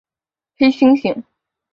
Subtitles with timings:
[0.57, 1.25] 黑猩猩。